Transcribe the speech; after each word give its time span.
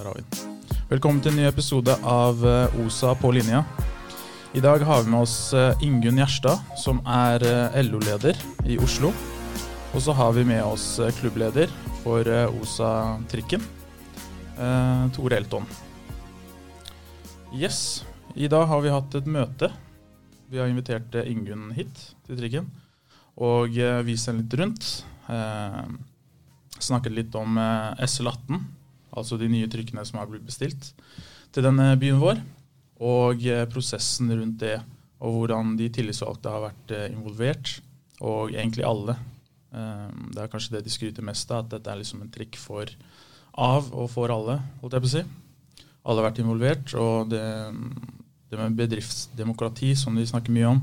Der 0.00 0.06
har 0.06 0.14
vi 0.16 0.22
den. 0.22 0.52
Velkommen 0.88 1.18
til 1.20 1.34
en 1.34 1.42
ny 1.42 1.42
episode 1.44 1.92
av 2.08 2.38
eh, 2.48 2.76
OSA 2.80 3.10
på 3.20 3.34
linja. 3.36 3.58
I 4.56 4.62
dag 4.64 4.80
har 4.88 5.02
vi 5.04 5.12
med 5.12 5.26
oss 5.26 5.52
eh, 5.52 5.82
Ingunn 5.84 6.16
Gjerstad, 6.16 6.62
som 6.80 7.02
er 7.04 7.44
eh, 7.44 7.76
LO-leder 7.84 8.38
i 8.64 8.78
Oslo. 8.80 9.10
Og 9.92 10.00
så 10.00 10.14
har 10.16 10.32
vi 10.38 10.46
med 10.48 10.64
oss 10.64 10.86
klubbleder 11.18 11.68
for 12.00 12.24
OSA-trikken, 12.62 13.68
eh, 14.56 15.04
Tore 15.18 15.36
Elton. 15.42 15.68
Yes, 17.52 18.00
i 18.32 18.48
dag 18.48 18.70
har 18.72 18.80
vi 18.80 18.96
hatt 18.96 19.20
et 19.20 19.28
møte. 19.28 19.68
Vi 20.48 20.64
har 20.64 20.72
invitert 20.72 21.12
Ingunn 21.26 21.74
hit 21.76 22.06
til 22.24 22.40
trikken 22.40 22.72
og 23.36 23.76
vist 24.08 24.32
henne 24.32 24.46
litt 24.46 24.60
rundt. 24.64 24.92
Snakket 26.80 27.12
litt 27.12 27.34
om 27.36 27.58
eh, 27.60 28.06
SL18, 28.08 28.62
altså 29.16 29.38
de 29.40 29.48
nye 29.50 29.68
trykkene 29.70 30.04
som 30.06 30.20
har 30.20 30.30
blitt 30.30 30.46
bestilt 30.46 30.92
til 31.54 31.66
denne 31.66 31.92
byen 32.00 32.20
vår. 32.20 32.40
Og 33.00 33.46
eh, 33.48 33.66
prosessen 33.70 34.30
rundt 34.32 34.60
det, 34.60 34.76
og 35.24 35.36
hvordan 35.36 35.74
de 35.78 35.88
tillitsvalgte 35.92 36.52
har 36.52 36.66
vært 36.68 36.94
eh, 36.96 37.08
involvert. 37.14 37.78
Og 38.20 38.52
egentlig 38.52 38.84
alle. 38.84 39.16
Eh, 39.72 40.06
det 40.34 40.42
er 40.42 40.52
kanskje 40.52 40.76
det 40.76 40.84
de 40.86 40.92
skryter 40.92 41.26
mest 41.26 41.50
av, 41.50 41.64
at 41.64 41.76
dette 41.76 41.92
er 41.92 42.00
liksom 42.02 42.24
en 42.24 42.32
trikk 42.32 42.60
for 42.60 42.90
av 43.60 43.88
og 43.96 44.06
for 44.12 44.30
alle, 44.32 44.60
holdt 44.80 44.96
jeg 44.96 45.04
på 45.04 45.10
å 45.10 45.14
si. 45.16 45.24
Alle 46.00 46.20
har 46.20 46.30
vært 46.30 46.40
involvert, 46.40 46.92
og 46.96 47.32
det, 47.32 47.42
det 48.48 48.60
med 48.60 48.76
bedriftsdemokrati, 48.78 49.90
som 49.98 50.14
de 50.16 50.24
snakker 50.28 50.54
mye 50.54 50.70
om, 50.70 50.78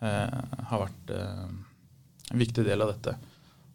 har 0.00 0.80
vært 0.80 1.10
en 1.12 2.40
viktig 2.40 2.64
del 2.64 2.84
av 2.84 2.92
dette. 2.94 3.16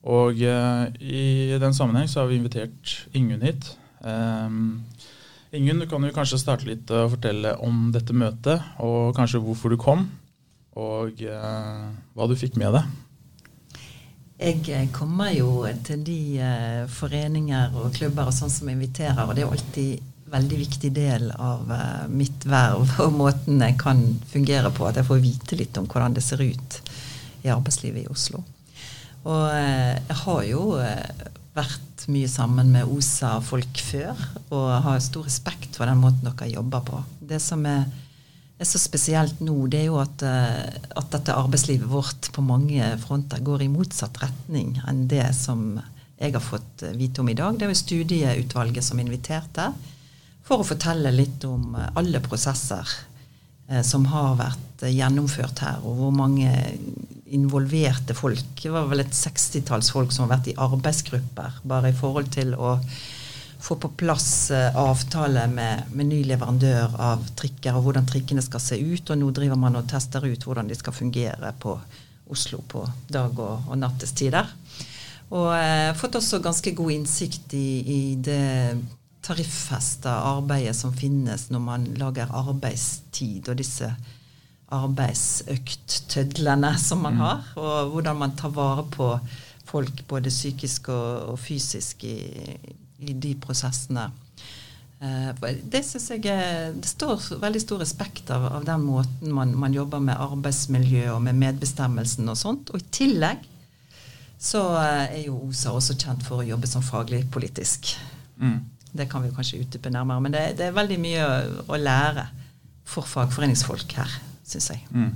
Og 0.09 0.39
i 0.41 1.59
den 1.61 1.75
sammenheng 1.77 2.09
så 2.09 2.23
har 2.23 2.31
vi 2.31 2.39
invitert 2.39 2.95
Ingunn 3.17 3.45
hit. 3.45 3.67
Um, 4.01 4.81
Ingunn, 5.51 5.83
du 5.83 5.87
kan 5.89 6.03
jo 6.03 6.13
kanskje 6.15 6.39
starte 6.41 6.67
litt 6.69 6.91
og 6.95 7.13
fortelle 7.17 7.57
om 7.63 7.89
dette 7.93 8.15
møtet, 8.15 8.63
og 8.79 9.15
kanskje 9.17 9.41
hvorfor 9.43 9.73
du 9.73 9.79
kom, 9.81 10.05
og 10.79 11.19
uh, 11.27 11.89
hva 12.15 12.27
du 12.29 12.37
fikk 12.39 12.55
med 12.61 12.77
deg. 12.77 12.91
Jeg 14.41 14.63
eh, 14.73 14.87
kommer 14.89 15.29
jo 15.35 15.67
til 15.85 15.99
de 16.01 16.21
eh, 16.41 16.87
foreninger 16.89 17.75
og 17.77 17.91
klubber 17.93 18.31
og 18.31 18.33
sånn 18.33 18.49
som 18.49 18.71
inviterer, 18.73 19.21
og 19.21 19.35
det 19.37 19.43
er 19.43 19.51
alltid 19.51 19.67
alltid 19.67 20.07
veldig 20.31 20.57
viktig 20.57 20.91
del 20.95 21.31
av 21.31 21.71
eh, 21.71 22.07
mitt 22.09 22.45
verv 22.47 22.95
og 23.05 23.13
måten 23.15 23.61
jeg 23.61 23.77
kan 23.81 24.01
fungere 24.31 24.71
på, 24.71 24.87
at 24.87 24.99
jeg 24.99 25.07
får 25.09 25.23
vite 25.23 25.59
litt 25.59 25.77
om 25.77 25.89
hvordan 25.89 26.15
det 26.15 26.23
ser 26.25 26.43
ut 26.43 26.81
i 27.43 27.51
arbeidslivet 27.51 28.05
i 28.05 28.11
Oslo. 28.11 28.43
Og 29.25 29.43
eh, 29.53 29.97
jeg 29.97 30.19
har 30.23 30.43
jo 30.47 30.65
eh, 30.81 31.27
mye 32.09 32.29
sammen 32.29 32.71
med 32.73 32.89
OSA 32.89 33.35
og 33.39 33.47
folk 33.49 33.81
før, 33.85 34.17
og 34.49 34.69
har 34.85 35.01
stor 35.03 35.27
respekt 35.27 35.77
for 35.77 35.89
den 35.89 36.01
måten 36.01 36.25
dere 36.25 36.49
jobber 36.51 36.83
på. 36.87 37.01
Det 37.31 37.39
som 37.43 37.65
er, 37.69 37.85
er 38.57 38.69
så 38.69 38.81
spesielt 38.81 39.41
nå, 39.43 39.55
det 39.71 39.83
er 39.83 39.89
jo 39.89 39.99
at, 40.01 40.25
eh, 40.25 40.79
at 40.97 41.11
dette 41.13 41.37
arbeidslivet 41.37 41.89
vårt 41.91 42.31
på 42.33 42.43
mange 42.45 42.93
fronter 43.03 43.43
går 43.45 43.65
i 43.65 43.71
motsatt 43.71 44.21
retning 44.23 44.77
enn 44.87 45.05
det 45.11 45.27
som 45.37 45.75
jeg 46.21 46.35
har 46.35 46.43
fått 46.45 46.85
eh, 46.87 46.97
vite 46.97 47.23
om 47.23 47.29
i 47.29 47.37
dag. 47.37 47.57
Det 47.57 47.67
er 47.67 47.73
jo 47.73 47.81
studieutvalget 47.83 48.85
som 48.85 49.01
inviterte 49.01 49.71
for 50.47 50.61
å 50.61 50.67
fortelle 50.67 51.13
litt 51.13 51.45
om 51.49 51.75
eh, 51.77 51.93
alle 51.99 52.23
prosesser 52.23 52.97
som 53.87 54.03
har 54.11 54.33
vært 54.35 54.81
gjennomført 54.91 55.61
her, 55.63 55.77
og 55.87 55.93
hvor 55.95 56.09
mange 56.11 56.49
involverte 57.35 58.15
folk. 58.17 58.53
Det 58.61 58.71
var 58.73 58.89
vel 58.91 59.03
et 59.03 59.15
sekstitalls 59.15 59.91
folk 59.93 60.13
som 60.13 60.27
har 60.27 60.37
vært 60.37 60.51
i 60.51 60.59
arbeidsgrupper 60.59 61.61
bare 61.67 61.91
i 61.91 61.97
forhold 61.97 62.31
til 62.33 62.55
å 62.55 62.77
få 63.61 63.75
på 63.81 63.91
plass 63.97 64.51
eh, 64.51 64.77
avtale 64.77 65.45
med, 65.47 65.91
med 65.93 66.09
ny 66.09 66.21
leverandør 66.25 66.95
av 66.97 67.27
trikker, 67.37 67.77
og 67.77 67.85
hvordan 67.85 68.07
trikkene 68.09 68.41
skal 68.41 68.63
se 68.63 68.79
ut. 68.81 69.11
Og 69.13 69.19
nå 69.21 69.29
driver 69.37 69.59
man 69.61 69.77
og 69.77 69.89
tester 69.91 70.25
ut 70.25 70.47
hvordan 70.47 70.71
de 70.71 70.77
skal 70.77 70.97
fungere 70.97 71.53
på 71.61 71.77
Oslo 72.31 72.61
på 72.67 72.85
dag- 73.11 73.39
og, 73.43 73.67
og 73.67 73.77
nattestider. 73.77 74.47
Og 75.31 75.51
eh, 75.55 75.91
fått 75.99 76.17
også 76.19 76.41
ganske 76.43 76.73
god 76.75 76.95
innsikt 76.95 77.53
i, 77.55 77.67
i 77.85 78.01
det 78.15 78.77
tariffesta 79.21 80.15
arbeidet 80.31 80.73
som 80.75 80.93
finnes 80.97 81.49
når 81.53 81.61
man 81.61 81.85
lager 81.99 82.33
arbeidstid, 82.33 83.51
og 83.51 83.59
disse 83.61 83.91
arbeidsøkttødlene 84.71 86.73
som 86.79 87.03
man 87.05 87.19
har, 87.21 87.39
og 87.59 87.93
hvordan 87.93 88.21
man 88.23 88.35
tar 88.39 88.51
vare 88.55 88.85
på 88.91 89.07
folk 89.71 90.03
både 90.07 90.31
psykisk 90.31 90.89
og, 90.91 91.33
og 91.33 91.39
fysisk 91.39 92.03
i, 92.07 92.17
i 92.99 93.13
de 93.13 93.35
prosessene. 93.39 94.09
Eh, 95.01 95.29
det 95.63 95.81
synes 95.85 96.09
jeg 96.11 96.23
det 96.23 96.89
står 96.89 97.39
veldig 97.41 97.61
stor 97.63 97.81
respekt 97.81 98.29
av, 98.33 98.45
av 98.59 98.65
den 98.67 98.83
måten 98.85 99.33
man, 99.33 99.53
man, 99.57 99.73
jobber 99.73 100.03
med 100.03 100.19
arbeidsmiljø 100.19 101.07
og 101.15 101.23
med 101.25 101.39
medbestemmelsen 101.41 102.29
og 102.29 102.37
sånt. 102.37 102.69
Og 102.69 102.83
i 102.83 102.91
tillegg 102.93 103.47
så 104.41 104.61
eh, 104.81 105.17
er 105.17 105.23
jo 105.25 105.39
OSA 105.47 105.73
også 105.77 105.97
kjent 105.97 106.25
for 106.27 106.41
å 106.41 106.47
jobbe 106.47 106.69
som 106.69 106.85
faglig 106.85 107.23
politisk. 107.33 107.95
Mm. 108.41 108.59
Det 108.91 109.07
kan 109.09 109.23
vi 109.23 109.31
kanskje 109.33 109.63
utdype 109.63 109.93
nærmere. 109.93 110.21
Men 110.21 110.35
det, 110.35 110.45
det, 110.59 110.69
er 110.69 110.77
veldig 110.77 110.99
mye 111.01 111.25
å, 111.25 111.65
å 111.71 111.79
lære 111.79 112.27
for 112.91 113.07
fagforeningsfolk 113.07 113.93
her, 113.95 114.17
syns 114.51 114.71
jeg. 114.73 114.85
Mm. 114.91 115.13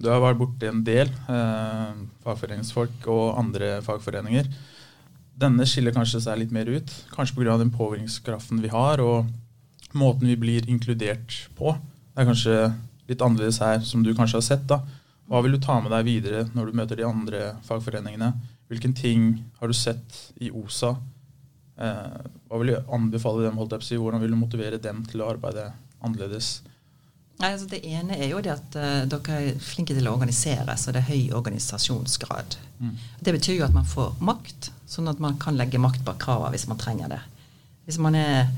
Du 0.00 0.08
har 0.08 0.22
vært 0.22 0.40
borti 0.40 0.68
en 0.70 0.84
del 0.84 1.10
eh, 1.28 1.96
fagforeningsfolk 2.24 3.08
og 3.12 3.38
andre 3.40 3.78
fagforeninger. 3.84 4.48
Denne 5.40 5.66
skiller 5.68 5.94
kanskje 5.96 6.22
seg 6.24 6.40
litt 6.40 6.54
mer 6.56 6.68
ut, 6.68 6.92
kanskje 7.12 7.36
pga. 7.36 7.58
den 7.60 7.72
påvirkningskraften 7.72 8.60
vi 8.64 8.72
har 8.72 9.00
og 9.04 9.28
måten 9.96 10.28
vi 10.28 10.38
blir 10.40 10.68
inkludert 10.70 11.36
på. 11.58 11.74
Det 12.14 12.22
er 12.22 12.28
kanskje 12.28 12.56
litt 13.10 13.22
annerledes 13.24 13.60
her, 13.60 13.80
som 13.84 14.04
du 14.04 14.12
kanskje 14.14 14.38
har 14.40 14.46
sett. 14.46 14.66
da. 14.68 14.80
Hva 15.30 15.42
vil 15.44 15.56
du 15.56 15.60
ta 15.62 15.78
med 15.82 15.92
deg 15.94 16.06
videre 16.08 16.46
når 16.54 16.70
du 16.70 16.78
møter 16.80 17.00
de 17.00 17.06
andre 17.06 17.42
fagforeningene? 17.66 18.32
Hvilke 18.70 18.92
ting 18.94 19.32
har 19.60 19.68
du 19.70 19.74
sett 19.74 20.18
i 20.40 20.50
OSA? 20.50 20.94
Eh, 21.80 22.18
hva 22.48 22.60
vil 22.60 22.72
du 22.72 22.92
anbefale 22.92 23.46
dem? 23.46 23.58
holdt 23.58 23.76
jeg 23.76 23.82
på 23.82 23.86
å 23.86 23.90
si? 23.90 24.00
Hvordan 24.00 24.22
vil 24.22 24.34
du 24.34 24.38
motivere 24.40 24.80
dem 24.82 25.04
til 25.08 25.22
å 25.22 25.30
arbeide 25.32 25.70
annerledes? 26.00 26.60
Nei, 27.40 27.52
altså 27.54 27.68
det 27.70 27.80
ene 27.88 28.18
er 28.20 28.32
jo 28.34 28.40
det 28.44 28.52
at 28.52 28.76
uh, 28.76 29.02
dere 29.08 29.36
er 29.40 29.60
flinke 29.64 29.96
til 29.96 30.08
å 30.08 30.14
organisere, 30.14 30.76
så 30.76 30.92
det 30.92 31.00
er 31.00 31.08
høy 31.08 31.36
organisasjonsgrad. 31.38 32.58
Mm. 32.80 32.96
Det 33.20 33.36
betyr 33.36 33.60
jo 33.60 33.68
at 33.68 33.76
man 33.76 33.88
får 33.88 34.18
makt, 34.24 34.70
sånn 34.90 35.08
at 35.08 35.22
man 35.22 35.38
kan 35.40 35.56
legge 35.56 35.80
makt 35.80 36.04
bak 36.04 36.20
kravene 36.20 36.52
hvis 36.52 36.68
man 36.68 36.80
trenger 36.80 37.14
det. 37.14 37.20
Hvis 37.86 38.00
man 38.02 38.18
er 38.18 38.50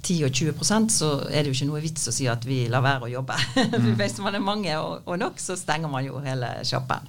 10 0.00 0.24
og 0.24 0.32
20% 0.32 0.92
så 0.94 1.08
er 1.28 1.42
det 1.42 1.50
jo 1.50 1.56
ikke 1.56 1.68
noe 1.68 1.82
vits 1.84 2.08
å 2.08 2.14
si 2.14 2.28
at 2.30 2.44
vi 2.48 2.62
lar 2.72 2.84
være 2.84 3.08
å 3.08 3.12
jobbe. 3.18 3.38
Mm. 3.72 3.94
hvis 3.98 4.18
man 4.20 4.36
er 4.36 4.44
mange 4.44 4.72
og, 4.78 5.06
og, 5.06 5.16
nok, 5.18 5.40
så 5.40 5.56
stenger 5.58 5.90
man 5.90 6.04
jo 6.04 6.20
hele 6.22 6.48
sjappen. 6.68 7.08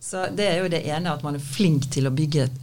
Så 0.00 0.26
det 0.34 0.46
er 0.48 0.62
jo 0.62 0.70
det 0.72 0.80
ene, 0.88 1.12
at 1.12 1.22
man 1.22 1.36
er 1.36 1.44
flink 1.44 1.90
til 1.92 2.08
å 2.08 2.14
bygge 2.14 2.46
et 2.48 2.56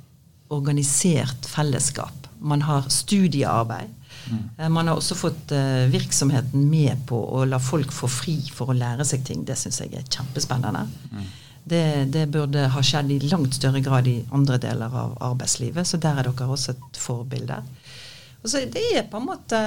organisert 0.54 1.48
fellesskap. 1.48 2.28
Man 2.40 2.66
har 2.66 2.90
studiearbeid. 2.92 3.94
Mm. 4.30 4.74
Man 4.74 4.88
har 4.90 5.00
også 5.00 5.18
fått 5.18 5.52
uh, 5.56 5.88
virksomheten 5.92 6.64
med 6.70 7.06
på 7.10 7.18
å 7.18 7.44
la 7.48 7.60
folk 7.64 7.92
få 7.96 8.10
fri 8.12 8.38
for 8.54 8.72
å 8.72 8.78
lære 8.78 9.06
seg 9.08 9.26
ting. 9.28 9.44
Det 9.48 9.58
syns 9.60 9.82
jeg 9.84 9.94
er 9.96 10.08
kjempespennende. 10.08 10.86
Mm. 11.12 11.28
Det, 11.68 11.84
det, 12.14 12.26
burde 12.32 12.70
ha 12.72 12.84
skjedd 12.84 13.12
i 13.12 13.20
langt 13.28 13.58
større 13.58 13.82
grad 13.84 14.08
i 14.08 14.22
andre 14.36 14.60
deler 14.64 14.94
av 15.04 15.18
arbeidslivet. 15.34 15.88
Så 15.88 16.00
der 16.00 16.22
er 16.22 16.30
dere 16.30 16.50
også 16.54 16.76
et 16.76 17.00
forbilde. 17.02 17.60
Og 18.44 18.50
så 18.50 18.64
Det 18.72 18.84
er 18.96 19.08
på 19.12 19.20
en 19.20 19.28
måte 19.28 19.62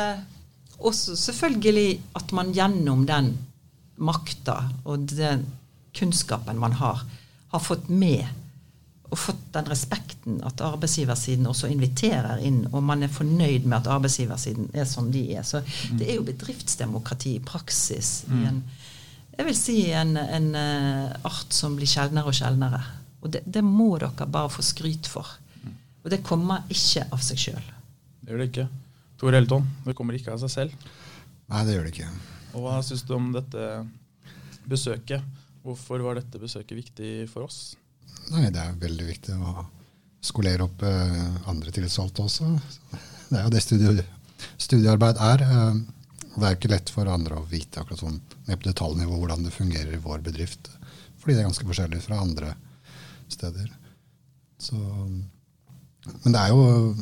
også 0.81 1.17
selvfølgelig 1.17 2.01
at 2.17 2.33
man 2.33 2.55
gjennom 2.57 3.05
den 3.09 3.35
makta 4.01 4.63
og 4.89 5.11
den 5.13 5.45
kunnskapen 5.97 6.61
man 6.61 6.79
har, 6.79 7.03
har 7.53 7.61
fått 7.61 7.91
med 7.93 8.25
og 9.11 9.19
fått 9.19 9.40
den 9.55 9.71
respekten 9.71 10.39
at 10.47 10.61
arbeidsgiversiden 10.63 11.49
også 11.51 11.71
inviterer 11.73 12.43
inn, 12.47 12.63
og 12.71 12.85
man 12.87 13.03
er 13.03 13.13
fornøyd 13.13 13.67
med 13.67 13.81
at 13.81 13.91
arbeidsgiversiden 13.91 14.71
er 14.75 14.87
som 14.87 15.11
de 15.13 15.25
er. 15.35 15.43
Så 15.47 15.63
det 15.99 16.07
er 16.07 16.21
jo 16.21 16.27
bedriftsdemokrati 16.29 17.37
i 17.39 17.45
praksis 17.45 18.21
i 18.29 18.37
mm. 18.37 18.47
en 18.53 18.63
jeg 19.41 19.47
vil 19.47 19.57
si 19.57 19.75
en, 19.97 20.19
en 20.21 20.49
uh, 20.53 21.13
art 21.25 21.55
som 21.57 21.73
blir 21.79 21.89
sjeldnere 21.89 22.29
og 22.29 22.37
sjeldnere. 22.37 22.81
Og 23.25 23.31
det, 23.33 23.41
det, 23.49 23.63
må 23.65 23.95
dere 23.97 24.27
bare 24.29 24.51
få 24.53 24.61
skryt 24.65 25.09
for. 25.09 25.31
Mm. 25.63 25.79
Og 26.05 26.11
det 26.13 26.19
kommer 26.27 26.67
ikke 26.69 27.07
av 27.09 27.23
seg 27.25 27.41
sjøl. 27.41 27.71
Det 28.21 28.35
gjør 28.35 28.43
det 28.43 28.49
ikke. 28.51 28.67
Tor 29.21 29.37
Helton, 29.37 29.65
det 29.87 29.95
kommer 29.97 30.19
ikke 30.19 30.35
av 30.35 30.43
seg 30.43 30.53
selv. 30.53 30.85
Nei, 31.49 31.63
det 31.65 31.79
gjør 31.79 31.89
det 31.89 31.95
ikke. 31.95 32.11
Og 32.53 32.67
Hva 32.67 32.77
syns 32.85 33.07
du 33.09 33.15
om 33.17 33.31
dette 33.33 33.71
besøket? 34.69 35.25
Hvorfor 35.65 36.05
var 36.05 36.21
dette 36.21 36.41
besøket 36.41 36.77
viktig 36.77 37.13
for 37.33 37.49
oss? 37.49 37.63
Nei, 38.31 38.47
det 38.55 38.63
er 38.63 38.77
veldig 38.79 39.07
viktig 39.09 39.37
å 39.37 39.65
skolere 40.23 40.67
opp 40.67 40.83
uh, 40.85 41.49
andre 41.51 41.73
tillitsvalgte 41.75 42.27
også. 42.27 42.51
Det 43.31 43.39
er 43.39 43.47
jo 43.47 43.53
det 43.55 43.63
studie, 43.65 44.05
studiearbeid 44.61 45.19
er. 45.25 45.45
Uh, 45.49 45.81
det 46.37 46.47
er 46.47 46.57
ikke 46.57 46.71
lett 46.71 46.93
for 46.95 47.11
andre 47.11 47.41
å 47.41 47.47
vite 47.51 47.81
akkurat 47.81 48.03
sånn 48.05 48.21
ned 48.47 48.61
på 48.61 48.69
detaljnivå 48.69 49.19
hvordan 49.19 49.47
det 49.47 49.55
fungerer 49.55 49.97
i 49.97 50.03
vår 50.03 50.23
bedrift. 50.27 50.71
Fordi 51.21 51.35
det 51.35 51.43
er 51.43 51.49
ganske 51.49 51.67
forskjellig 51.67 52.03
fra 52.05 52.21
andre 52.23 52.55
steder. 53.31 53.73
Så, 54.61 54.77
men 54.77 56.35
det 56.35 56.39
er 56.39 56.53
jo 56.53 56.95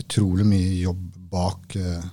utrolig 0.00 0.46
mye 0.48 0.80
jobb 0.80 1.04
bak 1.30 1.76
uh, 1.78 2.08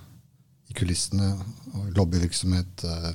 i 0.68 0.76
kulissene, 0.76 1.32
og 1.74 1.90
lobbyvirksomhet, 1.96 2.84
uh, 2.86 3.10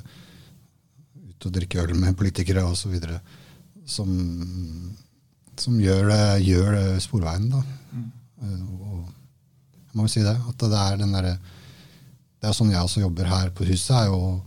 ut 1.30 1.48
og 1.48 1.56
drikke 1.56 1.80
øl 1.82 1.94
med 1.96 2.18
politikere 2.18 2.66
osv., 2.68 2.98
som, 3.86 4.10
som 5.60 5.76
gjør, 5.80 6.08
det, 6.10 6.22
gjør 6.46 6.70
det 6.78 7.02
sporveien, 7.04 7.50
da. 7.52 7.62
Mm. 7.92 8.08
Uh, 8.42 8.64
og 8.80 8.98
jeg 9.04 9.98
må 9.98 10.08
jo 10.08 10.14
si 10.14 10.24
det. 10.24 10.34
At 10.34 10.64
det 10.64 10.80
er 10.80 10.98
den 11.00 11.14
derre 11.14 11.36
Det 11.38 12.50
er 12.50 12.56
sånn 12.56 12.72
jeg 12.72 12.82
også 12.82 13.04
jobber 13.04 13.30
her 13.30 13.52
på 13.56 13.66
huset. 13.68 13.94
er 13.96 14.10
jo 14.10 14.42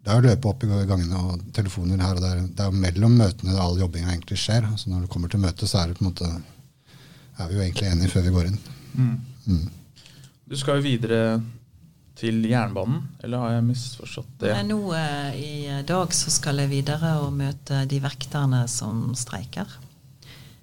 det 0.00 0.08
er 0.08 0.22
å 0.22 0.24
løpe 0.24 0.48
opp 0.48 0.62
i 0.64 0.68
gangene 0.88 1.18
og 1.20 1.42
telefoner 1.52 2.00
her 2.00 2.16
og 2.16 2.22
der. 2.24 2.38
Det 2.48 2.64
er 2.64 2.70
jo 2.70 2.82
mellom 2.86 3.18
møtene 3.20 3.58
all 3.60 3.76
jobbinga 3.76 4.14
egentlig 4.14 4.38
skjer. 4.40 4.64
Altså 4.70 4.88
når 4.88 5.04
du 5.04 5.10
kommer 5.12 5.28
til 5.28 5.42
møtet, 5.42 5.68
så 5.68 5.82
er 5.82 5.90
det 5.90 5.98
på 5.98 6.06
en 6.06 6.08
måte 6.08 6.30
er 7.40 7.50
vi 7.50 7.58
jo 7.58 7.64
egentlig 7.66 7.90
enige 7.90 8.12
før 8.14 8.24
vi 8.24 8.32
går 8.36 8.48
inn. 8.48 8.56
Mm. 8.94 9.12
Mm. 9.44 9.66
Du 10.50 10.56
skal 10.58 10.80
jo 10.80 10.86
videre 10.86 11.20
til 12.20 12.42
jernbanen, 12.44 13.02
eller 13.24 13.44
har 13.44 13.54
jeg 13.56 13.66
misforstått 13.70 14.32
det? 14.42 14.54
Nå 14.68 14.80
eh, 14.96 15.38
I 15.40 15.52
dag 15.88 16.12
så 16.14 16.32
skal 16.32 16.60
jeg 16.60 16.72
videre 16.72 17.16
og 17.22 17.32
møte 17.36 17.84
de 17.88 18.00
vekterne 18.04 18.66
som 18.68 19.14
streiker. 19.16 19.78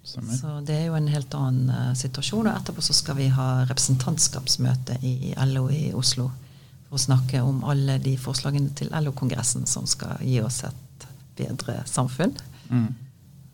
Stemmer. 0.08 0.38
Så 0.40 0.60
det 0.64 0.76
er 0.76 0.86
jo 0.88 0.96
en 0.96 1.10
helt 1.12 1.34
annen 1.36 1.72
uh, 1.72 1.96
situasjon. 1.98 2.48
Og 2.48 2.54
etterpå 2.54 2.84
så 2.86 2.96
skal 2.96 3.18
vi 3.20 3.28
ha 3.34 3.48
representantskapsmøte 3.68 5.02
i 5.04 5.34
LO 5.50 5.66
i 5.74 5.90
Oslo 5.98 6.30
for 6.88 6.96
å 6.96 7.02
snakke 7.02 7.42
om 7.44 7.66
alle 7.68 7.98
de 8.00 8.14
forslagene 8.22 8.72
til 8.78 8.94
LO-kongressen 8.94 9.68
som 9.68 9.90
skal 9.90 10.22
gi 10.24 10.40
oss 10.40 10.62
et 10.64 11.08
bedre 11.38 11.82
samfunn. 11.90 12.32
Mm. 12.72 12.88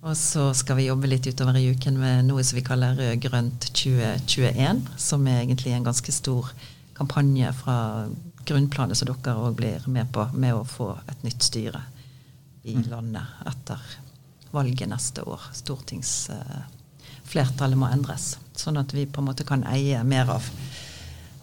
Og 0.04 0.18
så 0.20 0.50
skal 0.58 0.78
vi 0.78 0.90
jobbe 0.90 1.10
litt 1.10 1.26
utover 1.26 1.58
i 1.58 1.70
uken 1.72 1.98
med 1.98 2.28
noe 2.28 2.44
som 2.46 2.60
vi 2.60 2.66
kaller 2.68 2.98
Rød-grønt 3.00 3.70
2021. 3.72 4.84
Som 5.00 5.26
er 5.32 5.42
egentlig 5.42 5.74
en 5.74 5.88
ganske 5.88 6.14
stor 6.14 6.52
kampanje 6.94 7.54
fra 7.54 8.06
grunnplanet 8.46 8.98
som 8.98 9.08
dere 9.10 9.36
òg 9.40 9.56
blir 9.58 9.88
med 9.88 10.14
på, 10.14 10.28
med 10.34 10.54
å 10.56 10.66
få 10.68 11.00
et 11.08 11.24
nytt 11.24 11.44
styre 11.44 11.82
i 12.64 12.76
mm. 12.76 12.90
landet 12.90 13.24
etter 13.48 13.80
valget 14.54 14.90
neste 14.90 15.22
år. 15.22 15.42
Stortingsflertallet 15.54 17.78
må 17.80 17.88
endres. 17.92 18.40
Sånn 18.56 18.78
at 18.78 18.94
vi 18.94 19.06
på 19.10 19.22
en 19.22 19.26
måte 19.32 19.44
kan 19.48 19.64
eie 19.68 20.04
mer 20.04 20.30
av, 20.36 20.44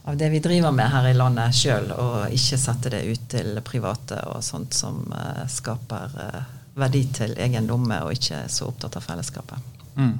av 0.04 0.16
det 0.16 0.28
vi 0.32 0.40
driver 0.44 0.70
med 0.72 0.90
her 0.92 1.08
i 1.10 1.14
landet 1.16 1.54
sjøl, 1.56 1.92
og 1.92 2.32
ikke 2.36 2.58
sette 2.60 2.90
det 2.94 3.04
ut 3.10 3.28
til 3.32 3.60
private 3.66 4.16
og 4.30 4.44
sånt 4.44 4.74
som 4.76 5.12
uh, 5.12 5.46
skaper 5.50 6.08
uh, 6.16 6.42
verdi 6.78 7.04
til 7.12 7.34
egen 7.36 7.66
lomme, 7.68 8.02
og 8.06 8.12
ikke 8.14 8.48
så 8.48 8.66
opptatt 8.70 8.96
av 8.96 9.02
fellesskapet. 9.04 9.58
Mm. 9.98 10.18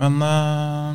Men 0.00 0.22
uh, 0.22 0.94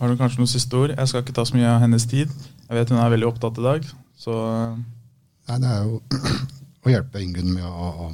har 0.00 0.10
du 0.10 0.18
kanskje 0.20 0.42
noen 0.42 0.50
siste 0.50 0.76
ord? 0.78 0.92
Jeg 0.92 1.10
skal 1.10 1.24
ikke 1.24 1.34
ta 1.36 1.44
så 1.48 1.56
mye 1.56 1.70
av 1.70 1.82
hennes 1.84 2.04
tid. 2.08 2.32
Jeg 2.66 2.78
vet 2.78 2.92
hun 2.92 3.00
er 3.00 3.12
veldig 3.14 3.28
opptatt 3.30 3.60
i 3.60 3.66
dag, 3.66 3.86
så. 4.20 4.34
Nei, 5.46 5.58
det 5.62 5.70
er 5.70 5.86
jo 5.86 6.00
å 6.86 6.92
hjelpe 6.92 7.22
Ingunn 7.22 7.54
med 7.54 7.64
å, 7.66 7.90
å, 8.06 8.10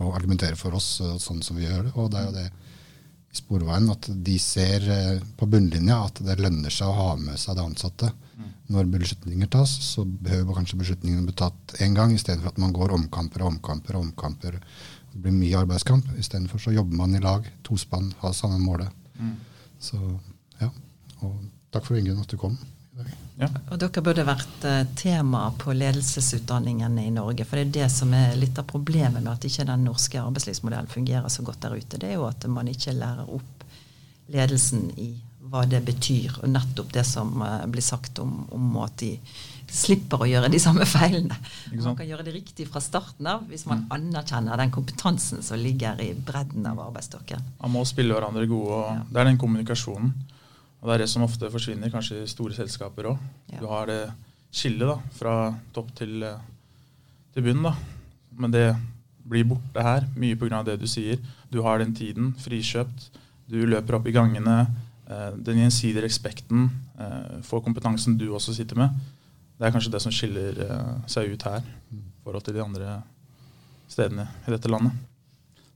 å, 0.00 0.10
argumentere 0.16 0.58
for 0.58 0.74
oss 0.78 0.96
eh, 1.04 1.18
sånn 1.22 1.42
som 1.44 1.60
vi 1.60 1.68
gjør 1.68 1.86
det. 1.86 1.94
Og 2.00 2.10
det 2.12 2.20
er 2.20 2.26
jo 2.26 2.34
det 2.38 2.48
i 3.30 3.38
Sporveien 3.38 3.86
at 3.92 4.08
de 4.26 4.36
ser 4.42 4.86
på 5.38 5.46
bunnlinja 5.46 6.00
at 6.08 6.18
det 6.26 6.40
lønner 6.40 6.72
seg 6.74 6.90
å 6.90 6.96
ha 6.96 7.10
med 7.20 7.38
seg 7.38 7.58
de 7.58 7.62
ansatte. 7.62 8.10
Mm. 8.34 8.48
Når 8.74 8.88
beslutninger 8.90 9.50
tas, 9.52 9.70
så 9.86 10.02
behøver 10.02 10.56
kanskje 10.56 10.80
beslutningene 10.80 11.28
bli 11.28 11.36
tatt 11.38 11.76
én 11.84 11.94
gang, 11.94 12.14
i 12.14 12.18
stedet 12.18 12.42
for 12.42 12.50
at 12.50 12.58
man 12.62 12.74
går 12.74 12.96
omkamper 12.96 13.44
og 13.44 13.52
omkamper 13.52 13.98
og 13.98 14.08
omkamper. 14.08 14.58
Det 15.12 15.22
blir 15.22 15.36
mye 15.36 15.62
arbeidskamp. 15.62 16.10
Istedenfor 16.18 16.62
så 16.62 16.74
jobber 16.74 16.98
man 16.98 17.14
i 17.14 17.22
lag, 17.22 17.46
tospann, 17.66 18.10
har 18.18 18.34
samme 18.34 18.58
målet. 18.62 18.90
Mm. 19.20 19.36
Så 19.78 20.00
ja. 20.58 20.72
Og 21.26 21.40
takk 21.74 21.86
for 21.88 21.98
Ingunn 21.98 22.22
at 22.22 22.30
du 22.30 22.38
kom. 22.40 22.58
Ja. 23.40 23.48
Og 23.72 23.78
dere 23.80 24.02
burde 24.04 24.26
vært 24.28 24.64
uh, 24.68 24.82
tema 24.98 25.46
på 25.58 25.72
ledelsesutdanningene 25.72 27.06
i 27.06 27.14
Norge. 27.14 27.46
For 27.48 27.56
det 27.56 27.68
er 27.68 27.76
det 27.78 27.88
som 27.94 28.12
er 28.16 28.36
litt 28.36 28.58
av 28.60 28.68
problemet 28.68 29.22
med 29.22 29.32
at 29.32 29.46
ikke 29.48 29.64
den 29.68 29.86
norske 29.88 30.20
arbeidslivsmodellen 30.20 30.90
fungerer 30.90 31.32
så 31.32 31.44
godt 31.46 31.62
der 31.64 31.78
ute. 31.78 32.00
Det 32.00 32.10
er 32.10 32.18
jo 32.18 32.28
at 32.28 32.44
man 32.52 32.68
ikke 32.68 32.96
lærer 32.98 33.30
opp 33.32 33.64
ledelsen 34.30 34.90
i 35.00 35.14
hva 35.50 35.64
det 35.66 35.80
betyr, 35.82 36.36
og 36.44 36.50
nettopp 36.52 36.92
det 36.94 37.06
som 37.08 37.32
uh, 37.42 37.64
blir 37.70 37.82
sagt 37.82 38.20
om, 38.22 38.44
om, 38.54 38.74
at 38.84 39.00
de 39.00 39.14
slipper 39.70 40.22
å 40.22 40.28
gjøre 40.28 40.50
de 40.52 40.60
samme 40.62 40.84
feilene. 40.86 41.38
Man 41.72 41.96
kan 41.98 42.06
gjøre 42.06 42.26
det 42.26 42.34
riktig 42.36 42.68
fra 42.68 42.82
starten 42.84 43.26
av 43.30 43.46
hvis 43.48 43.64
man 43.70 43.86
mm. 43.86 43.88
anerkjenner 43.96 44.60
den 44.60 44.74
kompetansen 44.74 45.42
som 45.46 45.58
ligger 45.58 45.98
i 46.04 46.12
bredden 46.14 46.68
av 46.68 46.82
arbeidsstokken. 46.90 47.48
Man 47.62 47.74
må 47.74 47.86
spille 47.88 48.14
hverandre 48.14 48.44
gode, 48.50 48.82
og 48.82 48.92
ja. 48.92 49.00
det 49.08 49.22
er 49.22 49.30
den 49.30 49.40
kommunikasjonen. 49.40 50.12
Og 50.80 50.88
det 50.88 50.94
er 50.94 51.02
det 51.04 51.10
som 51.12 51.24
ofte 51.26 51.50
forsvinner, 51.52 51.92
kanskje 51.92 52.22
i 52.22 52.28
store 52.30 52.56
selskaper 52.56 53.10
òg. 53.12 53.24
Ja. 53.52 53.60
Du 53.60 53.66
har 53.68 53.88
det 53.90 54.00
skillet 54.50 55.12
fra 55.14 55.52
topp 55.74 55.92
til, 55.94 56.22
eh, 56.22 56.40
til 57.34 57.42
bunn. 57.42 57.62
da. 57.62 57.74
Men 58.32 58.50
det 58.50 58.76
blir 59.28 59.44
borte 59.44 59.82
her, 59.82 60.08
mye 60.16 60.36
pga. 60.36 60.64
det 60.64 60.80
du 60.80 60.86
sier. 60.86 61.18
Du 61.50 61.62
har 61.62 61.78
den 61.78 61.94
tiden 61.94 62.32
frikjøpt. 62.32 63.10
Du 63.48 63.66
løper 63.66 63.94
opp 63.94 64.06
i 64.06 64.12
gangene. 64.12 64.66
Eh, 65.08 65.30
den 65.36 65.58
gjensidige 65.58 66.02
respekten 66.02 66.70
eh, 66.98 67.42
for 67.42 67.60
kompetansen 67.60 68.16
du 68.16 68.32
også 68.32 68.54
sitter 68.54 68.76
med. 68.76 68.88
Det 69.58 69.66
er 69.66 69.72
kanskje 69.72 69.92
det 69.92 70.00
som 70.00 70.12
skiller 70.12 71.04
seg 71.06 71.34
ut 71.34 71.42
her 71.42 71.60
i 71.92 72.00
forhold 72.24 72.42
til 72.42 72.54
de 72.54 72.62
andre 72.62 73.02
stedene 73.88 74.26
i 74.48 74.50
dette 74.50 74.70
landet. 74.70 74.92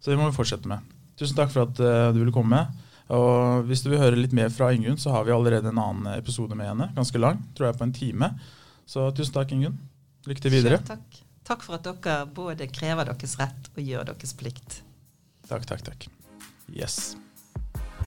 Så 0.00 0.10
det 0.10 0.18
må 0.18 0.30
vi 0.30 0.36
fortsette 0.36 0.66
med. 0.66 0.78
Tusen 1.18 1.36
takk 1.36 1.50
for 1.50 1.62
at 1.68 1.76
du 2.14 2.18
ville 2.18 2.32
komme. 2.32 2.66
Og 3.12 3.66
Hvis 3.68 3.82
du 3.84 3.90
vil 3.92 4.00
høre 4.00 4.16
litt 4.16 4.32
mer 4.32 4.48
fra 4.52 4.70
Ingunn, 4.72 4.96
så 5.00 5.12
har 5.12 5.26
vi 5.26 5.34
allerede 5.34 5.68
en 5.68 5.80
annen 5.80 6.08
episode 6.14 6.56
med 6.56 6.70
henne. 6.70 6.88
Ganske 6.96 7.20
lang, 7.20 7.42
tror 7.56 7.68
jeg 7.68 7.78
på 7.80 7.84
en 7.84 7.92
time. 7.92 8.30
Så 8.88 9.10
tusen 9.16 9.34
takk, 9.36 9.52
Ingunn. 9.52 9.76
Lykke 10.28 10.46
til 10.46 10.54
videre. 10.56 10.80
Selv 10.80 10.94
takk. 10.94 11.20
Takk 11.44 11.64
for 11.66 11.76
at 11.76 11.84
dere 11.84 12.24
både 12.32 12.70
krever 12.72 13.04
deres 13.10 13.36
rett 13.36 13.68
og 13.74 13.82
gjør 13.84 14.08
deres 14.08 14.32
plikt. 14.40 14.80
Takk, 15.50 15.66
takk, 15.68 15.84
takk. 15.84 16.06
Yes. 16.72 17.16